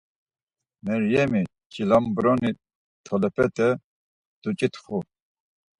[0.85, 1.41] Meryemi,
[1.71, 2.51] çilambroni
[3.05, 3.69] tolepete
[4.41, 4.97] duç̌itxu.